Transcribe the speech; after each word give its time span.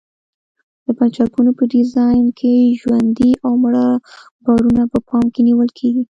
د 0.85 0.87
پلچکونو 0.97 1.51
په 1.57 1.63
ډیزاین 1.73 2.25
کې 2.39 2.53
ژوندي 2.79 3.31
او 3.45 3.51
مړه 3.63 3.85
بارونه 4.43 4.81
په 4.91 4.97
پام 5.07 5.25
کې 5.33 5.41
نیول 5.47 5.69
کیږي 5.77 6.03